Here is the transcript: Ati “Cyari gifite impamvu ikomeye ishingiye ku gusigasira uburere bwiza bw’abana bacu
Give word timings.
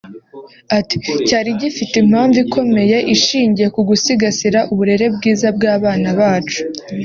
Ati 0.77 0.95
“Cyari 1.27 1.49
gifite 1.61 1.93
impamvu 2.03 2.37
ikomeye 2.45 2.97
ishingiye 3.15 3.67
ku 3.75 3.81
gusigasira 3.89 4.59
uburere 4.71 5.05
bwiza 5.15 5.47
bw’abana 5.55 6.09
bacu 6.19 6.61